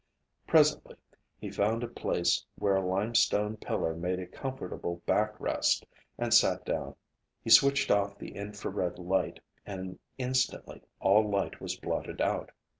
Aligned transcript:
Presently 0.47 0.95
he 1.39 1.51
found 1.51 1.83
a 1.83 1.87
place 1.87 2.43
where 2.55 2.75
a 2.75 2.83
limestone 2.83 3.55
pillar 3.57 3.93
made 3.93 4.17
a 4.19 4.25
comfortable 4.25 4.95
back 5.05 5.39
rest 5.39 5.85
and 6.17 6.33
sat 6.33 6.65
down. 6.65 6.95
He 7.43 7.51
switched 7.51 7.91
off 7.91 8.17
the 8.17 8.31
infrared 8.35 8.97
light, 8.97 9.41
and 9.63 9.99
instantly 10.17 10.81
all 10.99 11.29
light 11.29 11.61
was 11.61 11.77
blotted 11.79 12.19
out. 12.19 12.49